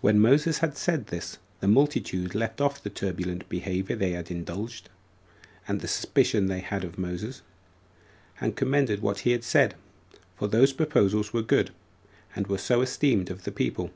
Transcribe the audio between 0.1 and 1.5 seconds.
Moses had said this,